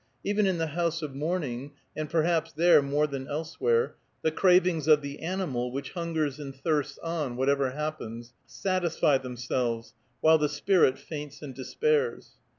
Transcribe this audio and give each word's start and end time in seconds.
Even 0.23 0.47
in 0.47 0.57
the 0.57 0.65
house 0.73 1.03
of 1.03 1.13
mourning, 1.13 1.73
and 1.95 2.09
perhaps 2.09 2.51
there 2.51 2.81
more 2.81 3.05
than 3.05 3.27
elsewhere, 3.27 3.93
the 4.23 4.31
cravings 4.31 4.87
of 4.87 5.03
the 5.03 5.19
animal, 5.21 5.71
which 5.71 5.91
hungers 5.91 6.39
and 6.39 6.55
thirsts 6.55 6.97
on, 7.03 7.35
whatever 7.37 7.69
happens, 7.69 8.33
satisfy 8.47 9.19
themselves, 9.19 9.93
while 10.19 10.39
the 10.39 10.49
spirit 10.49 10.97
faints 10.97 11.43
and 11.43 11.53
despairs. 11.53 12.31